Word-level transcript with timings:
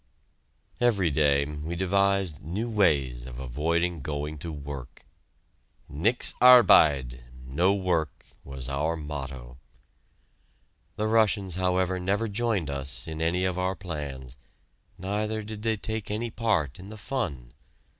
Every 0.79 1.11
day 1.11 1.45
we 1.45 1.75
devised 1.75 2.41
new 2.43 2.67
ways 2.67 3.27
of 3.27 3.37
avoiding 3.37 4.01
going 4.01 4.39
to 4.39 4.51
work. 4.51 5.05
"Nix 5.87 6.33
arbide" 6.41 7.21
(no 7.45 7.71
work) 7.75 8.25
was 8.43 8.67
our 8.67 8.95
motto. 8.97 9.59
The 10.95 11.05
Russians, 11.05 11.53
however, 11.53 11.99
never 11.99 12.27
joined 12.27 12.71
us 12.71 13.07
in 13.07 13.21
any 13.21 13.45
of 13.45 13.59
our 13.59 13.75
plans, 13.75 14.37
neither 14.97 15.43
did 15.43 15.61
they 15.61 15.77
take 15.77 16.09
any 16.09 16.31
part 16.31 16.79
in 16.79 16.89
the 16.89 16.97
fun. 16.97 17.53